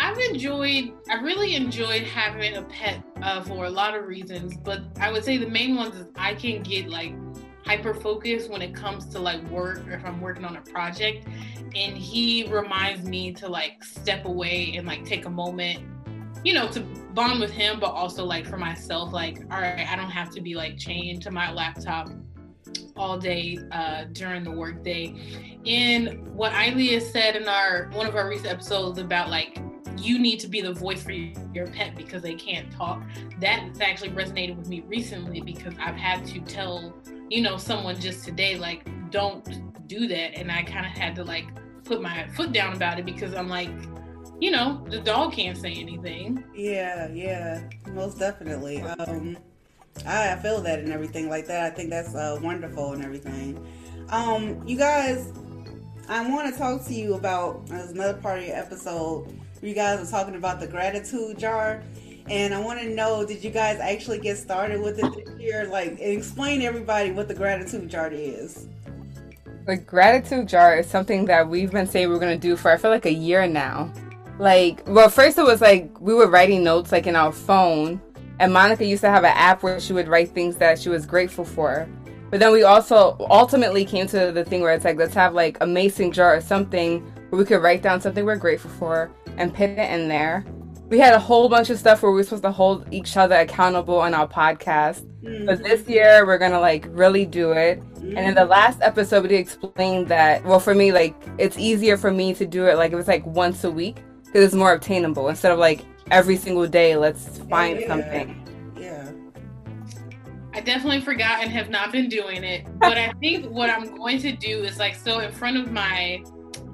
I've 0.00 0.18
enjoyed, 0.18 0.92
I 1.10 1.14
really 1.22 1.56
enjoyed 1.56 2.02
having 2.02 2.56
a 2.56 2.62
pet 2.62 3.02
uh, 3.22 3.42
for 3.42 3.64
a 3.64 3.70
lot 3.70 3.96
of 3.96 4.06
reasons, 4.06 4.56
but 4.56 4.82
I 5.00 5.10
would 5.10 5.24
say 5.24 5.38
the 5.38 5.48
main 5.48 5.74
ones 5.74 5.96
is 5.96 6.06
I 6.14 6.34
can 6.34 6.62
get 6.62 6.88
like 6.88 7.14
hyper 7.66 7.92
focused 7.92 8.48
when 8.48 8.62
it 8.62 8.74
comes 8.74 9.06
to 9.06 9.18
like 9.18 9.42
work 9.50 9.86
or 9.88 9.92
if 9.92 10.04
I'm 10.04 10.20
working 10.20 10.44
on 10.44 10.56
a 10.56 10.60
project. 10.60 11.26
And 11.74 11.98
he 11.98 12.44
reminds 12.48 13.08
me 13.08 13.32
to 13.34 13.48
like 13.48 13.82
step 13.82 14.24
away 14.24 14.74
and 14.76 14.86
like 14.86 15.04
take 15.04 15.24
a 15.24 15.30
moment, 15.30 15.80
you 16.44 16.54
know, 16.54 16.68
to 16.68 16.80
bond 17.14 17.40
with 17.40 17.50
him, 17.50 17.80
but 17.80 17.90
also 17.90 18.24
like 18.24 18.46
for 18.46 18.56
myself, 18.56 19.12
like, 19.12 19.40
all 19.50 19.60
right, 19.60 19.86
I 19.86 19.96
don't 19.96 20.10
have 20.10 20.30
to 20.30 20.40
be 20.40 20.54
like 20.54 20.78
chained 20.78 21.22
to 21.22 21.32
my 21.32 21.52
laptop 21.52 22.08
all 22.98 23.18
day 23.18 23.58
uh, 23.72 24.04
during 24.12 24.44
the 24.44 24.50
workday. 24.50 25.14
And 25.66 26.26
what 26.34 26.52
Ilea 26.52 27.00
said 27.00 27.36
in 27.36 27.48
our 27.48 27.88
one 27.92 28.06
of 28.06 28.16
our 28.16 28.28
recent 28.28 28.48
episodes 28.48 28.98
about 28.98 29.30
like 29.30 29.58
you 29.96 30.18
need 30.18 30.38
to 30.40 30.48
be 30.48 30.60
the 30.60 30.72
voice 30.72 31.02
for 31.02 31.12
your 31.12 31.66
pet 31.68 31.96
because 31.96 32.22
they 32.22 32.34
can't 32.34 32.70
talk. 32.72 33.02
That 33.40 33.68
actually 33.80 34.10
resonated 34.10 34.56
with 34.56 34.68
me 34.68 34.82
recently 34.86 35.40
because 35.40 35.74
I've 35.80 35.96
had 35.96 36.24
to 36.26 36.40
tell 36.40 36.94
you 37.28 37.42
know 37.42 37.56
someone 37.56 38.00
just 38.00 38.24
today 38.24 38.56
like 38.56 38.86
don't 39.10 39.88
do 39.88 40.06
that, 40.08 40.38
and 40.38 40.50
I 40.50 40.62
kind 40.62 40.86
of 40.86 40.92
had 40.92 41.14
to 41.16 41.24
like 41.24 41.46
put 41.84 42.02
my 42.02 42.28
foot 42.28 42.52
down 42.52 42.74
about 42.74 42.98
it 42.98 43.06
because 43.06 43.34
I'm 43.34 43.48
like. 43.48 43.70
You 44.40 44.52
know, 44.52 44.86
the 44.88 45.00
dog 45.00 45.32
can't 45.32 45.58
say 45.58 45.72
anything. 45.72 46.44
Yeah, 46.54 47.08
yeah, 47.08 47.60
most 47.88 48.20
definitely. 48.20 48.80
Um, 48.82 49.36
I, 50.06 50.32
I 50.32 50.36
feel 50.36 50.60
that 50.62 50.78
and 50.78 50.92
everything 50.92 51.28
like 51.28 51.46
that. 51.46 51.72
I 51.72 51.74
think 51.74 51.90
that's 51.90 52.14
uh, 52.14 52.38
wonderful 52.42 52.92
and 52.92 53.04
everything. 53.04 53.64
Um, 54.10 54.66
you 54.66 54.76
guys, 54.76 55.32
I 56.08 56.28
want 56.28 56.52
to 56.52 56.58
talk 56.58 56.84
to 56.86 56.94
you 56.94 57.14
about 57.14 57.70
as 57.70 57.90
another 57.90 58.14
part 58.14 58.40
of 58.40 58.46
your 58.46 58.56
episode. 58.56 59.34
You 59.60 59.74
guys 59.74 60.00
were 60.00 60.10
talking 60.10 60.36
about 60.36 60.60
the 60.60 60.66
gratitude 60.66 61.38
jar, 61.38 61.82
and 62.28 62.54
I 62.54 62.60
want 62.60 62.80
to 62.80 62.88
know: 62.88 63.26
Did 63.26 63.42
you 63.42 63.50
guys 63.50 63.80
actually 63.80 64.18
get 64.18 64.38
started 64.38 64.80
with 64.80 64.98
it 64.98 65.26
this 65.26 65.40
year? 65.40 65.66
Like, 65.66 65.98
explain 66.00 66.60
to 66.60 66.66
everybody 66.66 67.10
what 67.10 67.28
the 67.28 67.34
gratitude 67.34 67.88
jar 67.90 68.10
is. 68.10 68.68
The 69.66 69.76
gratitude 69.76 70.48
jar 70.48 70.78
is 70.78 70.86
something 70.86 71.26
that 71.26 71.46
we've 71.46 71.70
been 71.70 71.86
saying 71.86 72.08
we're 72.08 72.18
gonna 72.18 72.38
do 72.38 72.56
for 72.56 72.70
I 72.70 72.78
feel 72.78 72.90
like 72.90 73.04
a 73.04 73.12
year 73.12 73.46
now. 73.46 73.92
Like, 74.38 74.82
well, 74.86 75.10
first 75.10 75.36
it 75.36 75.44
was 75.44 75.60
like 75.60 76.00
we 76.00 76.14
were 76.14 76.28
writing 76.28 76.62
notes 76.62 76.92
like 76.92 77.06
in 77.06 77.16
our 77.16 77.32
phone, 77.32 78.00
and 78.40 78.52
Monica 78.52 78.84
used 78.84 79.02
to 79.02 79.10
have 79.10 79.24
an 79.24 79.32
app 79.34 79.62
where 79.62 79.80
she 79.80 79.92
would 79.92 80.08
write 80.08 80.30
things 80.30 80.56
that 80.56 80.78
she 80.78 80.88
was 80.88 81.06
grateful 81.06 81.44
for. 81.44 81.88
But 82.30 82.40
then 82.40 82.52
we 82.52 82.62
also 82.62 83.16
ultimately 83.30 83.84
came 83.84 84.06
to 84.08 84.32
the 84.32 84.44
thing 84.44 84.60
where 84.60 84.74
it's 84.74 84.84
like 84.84 84.98
let's 84.98 85.14
have 85.14 85.34
like 85.34 85.56
a 85.60 85.66
mason 85.66 86.12
jar 86.12 86.36
or 86.36 86.40
something 86.40 87.00
where 87.30 87.38
we 87.38 87.44
could 87.44 87.62
write 87.62 87.82
down 87.82 88.00
something 88.00 88.24
we're 88.24 88.36
grateful 88.36 88.70
for 88.72 89.10
and 89.38 89.54
put 89.54 89.70
it 89.70 89.90
in 89.90 90.08
there. 90.08 90.44
We 90.88 90.98
had 90.98 91.14
a 91.14 91.18
whole 91.18 91.48
bunch 91.48 91.68
of 91.70 91.78
stuff 91.78 92.02
where 92.02 92.12
we 92.12 92.16
were 92.16 92.24
supposed 92.24 92.44
to 92.44 92.50
hold 92.50 92.86
each 92.92 93.16
other 93.16 93.36
accountable 93.36 93.98
on 93.98 94.14
our 94.14 94.26
podcast. 94.26 95.06
But 95.22 95.30
mm-hmm. 95.30 95.62
this 95.62 95.86
year 95.88 96.26
we're 96.26 96.38
gonna 96.38 96.60
like 96.60 96.86
really 96.90 97.24
do 97.24 97.52
it. 97.52 97.82
And 97.96 98.18
in 98.18 98.34
the 98.34 98.42
mm-hmm. 98.42 98.50
last 98.50 98.80
episode 98.82 99.28
we 99.28 99.36
explained 99.36 100.08
that 100.08 100.44
well 100.44 100.60
for 100.60 100.74
me 100.74 100.92
like 100.92 101.14
it's 101.38 101.58
easier 101.58 101.96
for 101.96 102.10
me 102.10 102.34
to 102.34 102.46
do 102.46 102.66
it 102.66 102.76
like 102.76 102.92
it 102.92 102.96
was 102.96 103.08
like 103.08 103.24
once 103.26 103.64
a 103.64 103.70
week 103.70 104.02
because 104.24 104.44
it's 104.44 104.54
more 104.54 104.74
obtainable 104.74 105.28
instead 105.28 105.52
of 105.52 105.58
like 105.58 105.84
every 106.10 106.36
single 106.36 106.66
day 106.66 106.96
let's 106.96 107.38
find 107.50 107.80
Yeah. 107.80 107.86
something. 107.88 108.74
Yeah. 108.78 109.10
I 110.54 110.60
definitely 110.60 111.00
forgot 111.02 111.42
and 111.42 111.50
have 111.52 111.70
not 111.70 111.92
been 111.92 112.08
doing 112.08 112.42
it. 112.42 112.66
But 112.78 112.98
I 112.98 113.12
think 113.20 113.46
what 113.50 113.70
I'm 113.70 113.94
going 113.96 114.18
to 114.22 114.32
do 114.32 114.64
is 114.64 114.78
like 114.78 114.94
so 114.96 115.20
in 115.20 115.32
front 115.32 115.56
of 115.56 115.70
my 115.70 116.22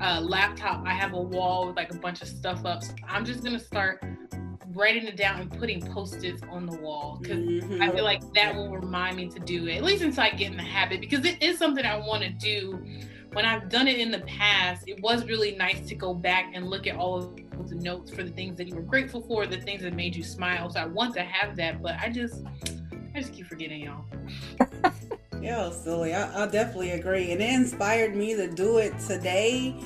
uh, 0.01 0.21
laptop, 0.21 0.85
I 0.87 0.93
have 0.93 1.13
a 1.13 1.21
wall 1.21 1.67
with 1.69 1.77
like 1.77 1.93
a 1.93 1.97
bunch 1.99 2.23
of 2.23 2.29
stuff 2.29 2.65
up. 2.65 2.83
So 2.83 2.93
I'm 3.07 3.25
just 3.25 3.45
gonna 3.45 3.61
start 3.61 4.03
writing 4.75 5.07
it 5.07 5.17
down 5.17 5.41
and 5.41 5.51
putting 5.57 5.81
post-its 5.93 6.43
on 6.51 6.67
the 6.67 6.77
wall 6.79 7.19
because 7.23 7.39
Mhm. 7.39 7.81
I 7.81 7.91
feel 7.95 8.03
like 8.03 8.21
that 8.35 8.57
will 8.57 8.71
remind 8.71 9.17
me 9.17 9.29
to 9.29 9.39
do 9.39 9.69
it 9.69 9.77
at 9.77 9.85
least 9.85 10.03
until 10.03 10.25
I 10.25 10.31
get 10.31 10.51
in 10.51 10.57
the 10.57 10.65
habit 10.65 11.01
because 11.01 11.25
it 11.25 11.41
is 11.41 11.59
something 11.59 11.85
I 11.85 11.97
want 11.97 12.25
to 12.25 12.31
do. 12.31 12.85
When 13.35 13.45
I've 13.45 13.69
done 13.69 13.87
it 13.87 13.99
in 13.99 14.11
the 14.11 14.21
past, 14.21 14.89
it 14.89 15.01
was 15.01 15.27
really 15.27 15.55
nice 15.57 15.87
to 15.89 15.95
go 15.95 16.13
back 16.15 16.51
and 16.55 16.69
look 16.71 16.87
at 16.89 16.97
all 16.97 17.17
of 17.19 17.44
the 17.71 17.77
notes 17.77 18.11
for 18.11 18.23
the 18.23 18.31
things 18.31 18.57
that 18.59 18.69
you 18.69 18.75
were 18.75 18.83
grateful 18.83 19.21
for, 19.23 19.47
the 19.47 19.59
things 19.61 19.83
that 19.83 19.95
made 19.95 20.15
you 20.17 20.23
smile. 20.25 20.71
So 20.71 20.81
I 20.81 20.87
want 20.87 21.15
to 21.15 21.23
have 21.23 21.57
that, 21.57 21.83
but 21.83 21.95
I 22.01 22.09
just 22.09 22.43
I 23.15 23.21
just 23.21 23.33
keep 23.33 23.47
forgetting 23.47 23.81
y'all. 23.83 24.05
Yeah, 25.41 25.69
silly. 25.71 26.15
I, 26.15 26.45
I 26.45 26.47
definitely 26.47 26.93
agree. 26.93 27.31
And 27.33 27.43
it 27.43 27.51
inspired 27.51 28.17
me 28.17 28.35
to 28.35 28.49
do 28.51 28.79
it 28.79 28.99
today. 28.99 29.77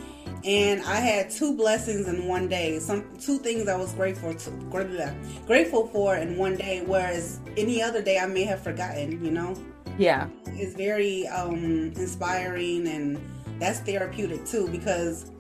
And 0.45 0.81
I 0.83 0.97
had 1.01 1.31
two 1.31 1.57
blessings 1.57 2.07
in 2.07 2.29
one 2.29 2.47
day. 2.49 2.79
Some 2.79 3.05
two 3.19 3.39
things 3.39 3.67
I 3.69 3.75
was 3.77 3.93
grateful 3.95 4.33
to 4.33 4.51
gra- 4.71 5.17
grateful 5.49 5.89
for 5.89 6.15
in 6.15 6.37
one 6.37 6.55
day, 6.55 6.85
whereas 6.87 7.41
any 7.57 7.83
other 7.83 8.01
day 8.01 8.21
I 8.21 8.27
may 8.27 8.45
have 8.45 8.63
forgotten. 8.63 9.25
You 9.25 9.33
know, 9.33 9.57
Yeah. 9.99 10.29
it's 10.47 10.75
very 10.75 11.27
um, 11.27 11.93
inspiring 11.97 12.87
and 12.87 13.19
that's 13.59 13.81
therapeutic 13.81 14.45
too 14.47 14.69
because 14.69 15.33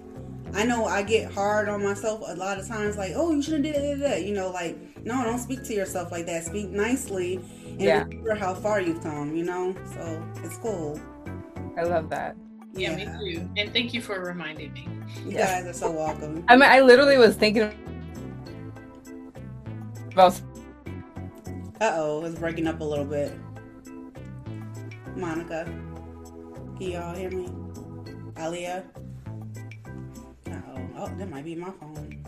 I 0.55 0.64
know 0.64 0.87
I 0.87 1.02
get 1.02 1.33
hard 1.33 1.69
on 1.69 1.83
myself 1.83 2.23
a 2.26 2.35
lot 2.35 2.59
of 2.59 2.67
times. 2.67 2.97
Like, 2.97 3.12
oh, 3.14 3.33
you 3.33 3.43
shouldn't 3.43 3.64
did 3.64 4.00
that. 4.00 4.25
You 4.25 4.35
know, 4.35 4.50
like 4.50 4.76
no, 5.05 5.23
don't 5.25 5.38
speak 5.38 5.62
to 5.64 5.75
yourself 5.75 6.11
like 6.11 6.26
that. 6.26 6.45
Speak 6.45 6.71
nicely 6.71 7.37
and 7.64 7.81
Yeah. 7.81 8.02
remember 8.05 8.35
how 8.35 8.55
far 8.55 8.81
you've 8.81 9.02
come. 9.02 9.35
You 9.37 9.45
know, 9.45 9.75
so 9.95 10.23
it's 10.45 10.57
cool. 10.59 11.00
I 11.76 11.83
love 11.83 12.11
that. 12.11 12.37
Yeah, 12.73 12.97
Yeah. 12.97 13.19
me 13.19 13.35
too. 13.35 13.50
And 13.57 13.73
thank 13.73 13.95
you 13.95 14.00
for 14.00 14.21
reminding 14.21 14.73
me. 14.73 14.88
You 15.25 15.33
Yeah. 15.33 15.62
guys 15.62 15.67
are 15.67 15.73
so 15.73 15.90
welcome. 15.90 16.45
I 16.49 16.57
mean 16.57 16.69
I 16.69 16.81
literally 16.81 17.19
was 17.19 17.37
thinking 17.37 17.71
about 20.12 20.40
Uh 21.81 21.93
oh, 21.95 22.25
it's 22.25 22.38
breaking 22.38 22.67
up 22.67 22.81
a 22.81 22.85
little 22.85 23.05
bit. 23.05 23.33
Monica, 25.17 25.64
can 26.76 26.90
y'all 26.90 27.14
hear 27.14 27.31
me? 27.31 27.49
Alia? 28.37 28.85
Oh. 30.99 31.07
That 31.17 31.31
might 31.31 31.45
be 31.45 31.55
my 31.55 31.71
phone. 31.71 32.23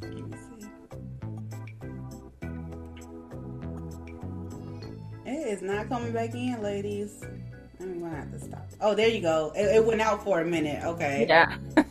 Let 0.00 0.12
me 0.12 0.36
see. 0.36 0.66
It 5.26 5.48
is 5.48 5.62
not 5.62 5.88
coming 5.88 6.12
back 6.12 6.34
in, 6.34 6.62
ladies. 6.62 7.22
I'm 7.80 8.00
gonna 8.00 8.14
have 8.14 8.30
to 8.30 8.38
stop. 8.38 8.66
Oh, 8.80 8.94
there 8.94 9.08
you 9.08 9.20
go. 9.20 9.52
It, 9.56 9.76
it 9.76 9.84
went 9.84 10.00
out 10.00 10.22
for 10.22 10.40
a 10.40 10.44
minute. 10.44 10.84
Okay. 10.84 11.26
Yeah. 11.28 11.56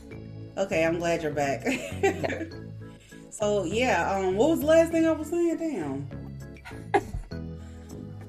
Okay, 0.55 0.85
I'm 0.85 0.99
glad 0.99 1.23
you're 1.23 1.31
back. 1.31 1.65
so 3.31 3.63
yeah, 3.63 4.15
um, 4.15 4.35
what 4.35 4.51
was 4.51 4.59
the 4.59 4.67
last 4.67 4.91
thing 4.91 5.07
I 5.07 5.11
was 5.11 5.27
saying? 5.27 5.57
Damn. 5.57 6.07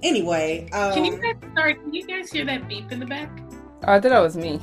Anyway, 0.03 0.67
um, 0.73 0.95
Can 0.95 1.05
you 1.05 1.19
guys 1.19 1.35
sorry? 1.55 1.75
Can 1.75 1.93
you 1.93 2.07
guys 2.07 2.31
hear 2.31 2.47
that 2.47 2.67
beep 2.67 2.91
in 2.91 3.01
the 3.01 3.05
back? 3.05 3.29
Oh, 3.87 3.93
I 3.93 4.01
thought 4.01 4.09
that 4.09 4.21
was 4.21 4.39
me. 4.39 4.59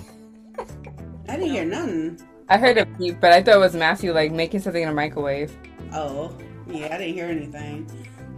I 1.30 1.36
didn't 1.38 1.52
hear 1.52 1.66
nothing. 1.66 2.20
I 2.52 2.58
heard 2.58 2.78
a 2.78 2.86
beep, 2.86 3.22
but 3.22 3.32
I 3.32 3.42
thought 3.42 3.56
it 3.56 3.60
was 3.60 3.78
Matthew 3.78 4.12
like 4.12 4.34
making 4.34 4.60
something 4.60 4.84
in 4.84 4.90
a 4.90 4.94
microwave. 4.94 5.56
Oh, 5.94 6.38
yeah, 6.68 6.94
I 6.94 6.98
didn't 6.98 7.14
hear 7.14 7.28
anything. 7.28 7.90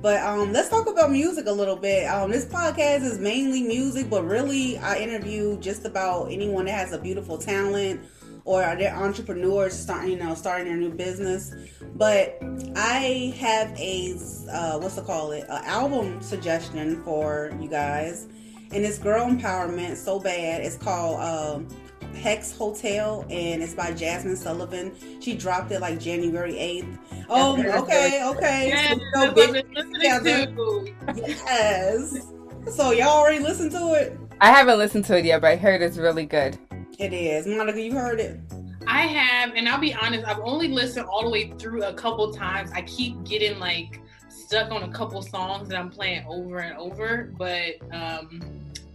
But 0.04 0.22
um, 0.22 0.54
let's 0.54 0.70
talk 0.70 0.88
about 0.88 1.10
music 1.10 1.48
a 1.48 1.52
little 1.52 1.76
bit. 1.76 2.06
Um, 2.06 2.30
this 2.30 2.46
podcast 2.46 3.02
is 3.02 3.18
mainly 3.18 3.64
music, 3.64 4.12
but 4.12 4.24
really, 4.24 4.78
I 4.78 4.98
interview 4.98 5.60
just 5.60 5.86
about 5.86 6.26
anyone 6.26 6.66
that 6.66 6.74
has 6.74 6.94
a 6.94 7.00
beautiful 7.00 7.40
talent 7.40 8.02
or 8.46 8.62
are 8.62 8.76
they're 8.76 8.96
entrepreneurs 8.96 9.74
starting, 9.74 10.12
you 10.12 10.18
know, 10.20 10.36
starting 10.36 10.68
their 10.68 10.78
new 10.78 10.92
business. 10.92 11.52
But 11.96 12.38
I 12.76 13.34
have 13.40 13.76
a 13.80 14.16
uh, 14.52 14.78
what's 14.78 14.96
it 14.96 15.06
call 15.06 15.32
it? 15.32 15.46
An 15.50 15.64
album 15.66 16.22
suggestion 16.22 17.04
for 17.04 17.52
you 17.60 17.68
guys, 17.68 18.28
and 18.72 18.86
it's 18.86 19.00
girl 19.00 19.26
empowerment 19.26 19.96
so 19.96 20.20
bad. 20.20 20.62
It's 20.62 20.78
called. 20.78 21.20
Um, 21.20 21.68
Hex 22.16 22.56
Hotel, 22.56 23.26
and 23.30 23.62
it's 23.62 23.74
by 23.74 23.92
Jazmine 23.92 24.38
Sullivan. 24.38 24.94
She 25.22 25.36
dropped 25.36 25.72
it 25.72 25.82
like 25.82 26.00
January 26.00 26.54
8th. 26.54 27.26
Oh, 27.30 27.54
okay, 27.84 28.24
okay. 28.26 28.68
Yes, 28.68 29.00
so 29.14 29.22
I've 29.22 29.36
big 29.36 29.54
been 29.54 29.74
listening 29.74 29.94
together. 29.94 30.46
to. 30.48 30.94
Yes. 31.16 32.28
So 32.72 32.92
y'all 32.92 33.10
already 33.10 33.40
listened 33.40 33.72
to 33.72 33.94
it? 33.94 34.18
I 34.40 34.52
haven't 34.52 34.78
listened 34.78 35.06
to 35.06 35.18
it 35.18 35.26
yet, 35.26 35.42
but 35.42 35.48
I 35.52 35.56
heard 35.56 35.82
it's 35.82 35.98
really 35.98 36.26
good. 36.26 36.58
It 37.00 37.14
is. 37.14 37.48
Monica, 37.48 37.82
you 37.82 37.94
heard 37.94 38.20
it? 38.20 38.40
I 38.88 39.02
have, 39.02 39.56
and 39.56 39.68
I'll 39.68 39.80
be 39.80 39.94
honest, 39.94 40.26
I've 40.26 40.40
only 40.40 40.68
listened 40.68 41.06
all 41.06 41.24
the 41.24 41.30
way 41.30 41.54
through 41.58 41.84
a 41.84 41.94
couple 41.94 42.32
times. 42.34 42.72
I 42.74 42.82
keep 42.84 43.24
getting 43.24 43.60
like 43.60 44.02
stuck 44.30 44.72
on 44.72 44.84
a 44.84 44.92
couple 44.92 45.22
songs 45.22 45.70
that 45.70 45.80
I'm 45.80 45.90
playing 45.90 46.26
over 46.28 46.60
and 46.60 46.78
over, 46.78 47.32
but 47.38 47.76
um 47.92 48.42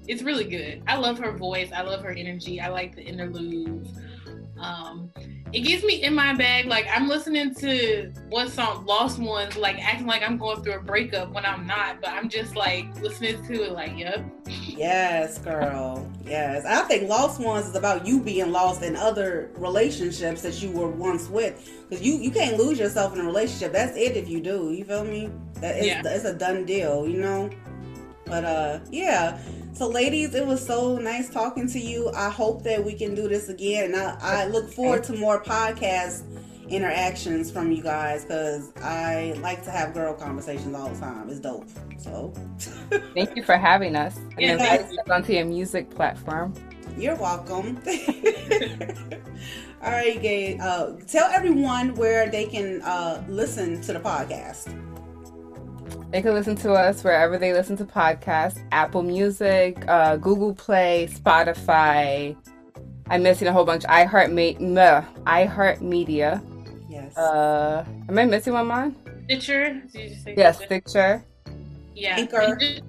it's 0.09 0.23
really 0.23 0.45
good. 0.45 0.83
I 0.87 0.97
love 0.97 1.19
her 1.19 1.33
voice. 1.33 1.71
I 1.75 1.83
love 1.83 2.03
her 2.03 2.11
energy. 2.11 2.61
I 2.61 2.69
like 2.69 2.97
the 2.97 3.03
interludes. 3.03 3.91
Um, 4.59 5.12
it 5.53 5.61
gets 5.61 5.85
me 5.85 6.03
in 6.03 6.15
my 6.15 6.35
bag. 6.35 6.67
Like 6.67 6.87
I'm 6.93 7.09
listening 7.09 7.55
to 7.57 8.12
what 8.29 8.50
song, 8.50 8.85
Lost 8.85 9.19
Ones, 9.19 9.57
like 9.57 9.79
acting 9.79 10.07
like 10.07 10.23
I'm 10.23 10.37
going 10.37 10.62
through 10.62 10.75
a 10.75 10.81
breakup 10.81 11.33
when 11.33 11.47
I'm 11.47 11.67
not, 11.67 12.00
but 12.00 12.11
I'm 12.11 12.29
just 12.29 12.57
like 12.57 12.87
listening 13.00 13.47
to 13.47 13.65
it, 13.65 13.73
like, 13.73 13.97
yep. 13.97 14.25
Yes, 14.47 15.38
girl. 15.38 16.11
Yes. 16.25 16.65
I 16.65 16.83
think 16.83 17.09
Lost 17.09 17.41
Ones 17.41 17.69
is 17.69 17.77
about 17.77 18.07
you 18.07 18.21
being 18.21 18.53
lost 18.53 18.83
in 18.83 18.97
other 18.97 19.50
relationships 19.57 20.43
that 20.43 20.61
you 20.62 20.71
were 20.71 20.88
once 20.91 21.29
with. 21.29 21.71
Because 21.88 22.05
you, 22.05 22.15
you 22.15 22.31
can't 22.31 22.59
lose 22.59 22.79
yourself 22.79 23.15
in 23.15 23.21
a 23.21 23.25
relationship. 23.25 23.73
That's 23.73 23.97
it 23.97 24.17
if 24.17 24.29
you 24.29 24.41
do. 24.41 24.73
You 24.73 24.85
feel 24.85 25.05
me? 25.05 25.31
That 25.61 25.79
is 25.79 25.87
Yeah. 25.87 26.03
it's 26.05 26.25
a 26.25 26.35
done 26.35 26.65
deal, 26.65 27.09
you 27.09 27.21
know? 27.21 27.50
But 28.29 28.45
uh 28.45 28.81
yeah. 28.91 29.39
So 29.73 29.89
ladies, 29.89 30.35
it 30.35 30.47
was 30.47 30.65
so 30.65 30.99
nice 30.99 31.31
talking 31.31 31.69
to 31.69 31.79
you. 31.79 32.11
I 32.15 32.31
hope 32.31 32.63
that 32.65 32.85
we 32.85 32.95
can 32.95 33.15
do 33.15 33.29
this 33.29 33.49
again. 33.49 33.95
And 33.95 33.97
I, 33.97 34.17
I 34.21 34.47
look 34.47 34.71
forward 34.73 35.05
to 35.05 35.17
more 35.17 35.43
podcast 35.43 36.25
interactions 36.69 37.51
from 37.51 37.73
you 37.73 37.83
guys 37.83 38.25
because 38.25 38.73
I 38.83 39.35
like 39.41 39.63
to 39.65 39.71
have 39.71 39.95
girl 39.95 40.15
conversations 40.15 40.75
all 40.75 40.89
the 40.89 40.99
time. 40.99 41.29
It's 41.31 41.41
dope. 41.41 41.69
So 41.99 42.33
Thank 43.15 43.37
you 43.37 43.43
for 43.43 43.57
having 43.57 43.97
us 43.97 44.17
and 44.17 44.41
Yeah, 44.41 44.53
inviting 44.53 44.87
thank 44.87 45.11
onto 45.11 45.33
your 45.33 45.45
music 45.45 45.91
platform. 45.91 46.55
You're 46.97 47.17
welcome. 47.17 47.81
All 49.83 49.93
right, 49.93 50.21
Gay. 50.21 50.59
Uh, 50.59 50.95
tell 51.07 51.31
everyone 51.31 51.95
where 51.95 52.29
they 52.29 52.47
can 52.47 52.83
uh, 52.83 53.25
listen 53.29 53.81
to 53.83 53.93
the 53.93 54.01
podcast. 54.01 54.75
They 56.11 56.23
can 56.23 56.33
listen 56.33 56.57
to 56.57 56.73
us 56.73 57.05
wherever 57.05 57.37
they 57.37 57.53
listen 57.53 57.77
to 57.77 57.85
podcasts 57.85 58.59
Apple 58.73 59.03
Music, 59.03 59.85
uh, 59.88 60.17
Google 60.17 60.55
Play, 60.55 61.09
Spotify. 61.12 62.35
I'm 63.11 63.23
missing 63.23 63.47
a 63.49 63.53
whole 63.53 63.65
bunch. 63.65 63.85
iHeart 63.85 64.31
Ma- 64.33 65.03
iHeart 65.31 65.81
Media. 65.83 66.42
Yes. 66.88 67.16
Uh, 67.16 67.85
am 68.09 68.18
I 68.18 68.25
missing 68.25 68.55
one, 68.55 68.66
Mom? 68.66 68.97
Stitcher. 69.25 69.83
Did 69.92 70.11
you 70.11 70.16
say 70.16 70.35
Yes, 70.37 70.57
Stitcher? 70.57 70.81
Stitcher. 70.87 71.25
Yeah. 71.94 72.16
Anchor. 72.18 72.57
just- 72.57 72.83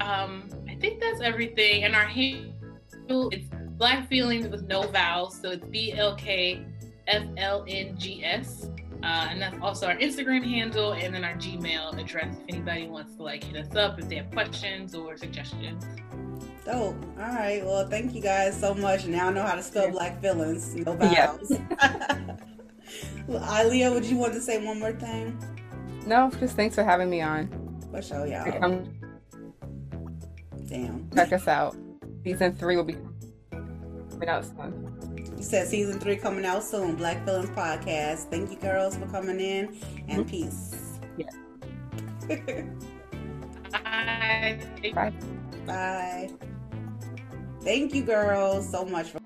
Um, 0.00 0.48
I 0.68 0.74
think 0.76 1.00
that's 1.00 1.20
everything. 1.20 1.82
And 1.84 1.94
our 1.96 2.04
handle 2.04 3.28
it's 3.32 3.46
Black 3.76 4.08
Feelings 4.08 4.46
with 4.48 4.68
no 4.68 4.82
vowels, 4.82 5.40
so 5.40 5.50
it's 5.50 5.66
B 5.66 5.92
L 5.92 6.14
K 6.14 6.64
F 7.08 7.24
L 7.36 7.64
N 7.68 7.96
G 7.98 8.24
S. 8.24 8.68
Uh, 9.04 9.26
and 9.30 9.42
that's 9.42 9.56
also 9.60 9.86
our 9.86 9.96
Instagram 9.96 10.42
handle 10.42 10.92
and 10.94 11.14
then 11.14 11.24
our 11.24 11.34
Gmail 11.34 11.98
address 12.00 12.34
if 12.38 12.54
anybody 12.54 12.86
wants 12.88 13.14
to 13.16 13.22
like 13.22 13.44
hit 13.44 13.54
us 13.66 13.76
up 13.76 13.98
if 13.98 14.08
they 14.08 14.16
have 14.16 14.30
questions 14.30 14.94
or 14.94 15.16
suggestions. 15.18 15.84
Dope. 16.64 16.96
All 17.18 17.28
right. 17.28 17.60
Well, 17.62 17.86
thank 17.86 18.14
you 18.14 18.22
guys 18.22 18.58
so 18.58 18.72
much. 18.72 19.04
Now 19.04 19.28
I 19.28 19.32
know 19.34 19.42
how 19.42 19.56
to 19.56 19.62
spell 19.62 19.90
black 19.90 20.22
feelings. 20.22 20.74
No 20.74 20.96
Yeah. 21.02 21.26
vowels. 21.26 21.50
well, 23.26 23.42
Ilea, 23.42 23.92
would 23.92 24.06
you 24.06 24.16
want 24.16 24.32
to 24.32 24.40
say 24.40 24.64
one 24.64 24.80
more 24.80 24.92
thing? 24.92 25.38
No, 26.06 26.30
just 26.40 26.56
thanks 26.56 26.74
for 26.74 26.82
having 26.84 27.10
me 27.10 27.20
on. 27.20 27.48
For 27.90 28.00
sure, 28.00 28.26
y'all. 28.26 28.50
Come 28.58 28.88
Damn. 30.66 31.10
check 31.14 31.32
us 31.34 31.46
out. 31.46 31.76
Season 32.24 32.54
three 32.56 32.76
will 32.76 32.84
be 32.84 32.96
coming 34.10 34.28
out 34.28 34.46
soon. 34.46 35.03
You 35.36 35.42
said 35.42 35.68
season 35.68 35.98
three 36.00 36.16
coming 36.16 36.44
out 36.44 36.64
soon. 36.64 36.96
Black 36.96 37.24
Feelings 37.24 37.50
Podcast. 37.50 38.30
Thank 38.30 38.50
you, 38.50 38.56
girls, 38.56 38.96
for 38.96 39.06
coming 39.06 39.40
in, 39.40 39.76
and 40.08 40.24
mm-hmm. 40.24 40.30
peace. 40.30 40.98
Yeah. 41.16 41.30
Bye. 43.70 44.60
Bye. 44.94 45.12
Bye. 45.66 46.30
Thank 47.62 47.94
you, 47.94 48.02
girls, 48.02 48.70
so 48.70 48.84
much 48.84 49.08
for. 49.08 49.20